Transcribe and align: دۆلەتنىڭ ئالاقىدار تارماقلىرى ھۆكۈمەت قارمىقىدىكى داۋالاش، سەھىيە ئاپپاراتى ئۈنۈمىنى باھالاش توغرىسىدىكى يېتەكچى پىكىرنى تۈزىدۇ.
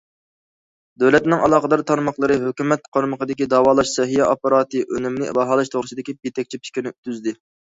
دۆلەتنىڭ 1.03 1.43
ئالاقىدار 1.47 1.83
تارماقلىرى 1.91 2.37
ھۆكۈمەت 2.47 2.89
قارمىقىدىكى 2.97 3.49
داۋالاش، 3.53 3.93
سەھىيە 3.99 4.31
ئاپپاراتى 4.31 4.83
ئۈنۈمىنى 4.89 5.31
باھالاش 5.41 5.73
توغرىسىدىكى 5.77 6.17
يېتەكچى 6.31 6.63
پىكىرنى 6.65 6.97
تۈزىدۇ. 7.03 7.37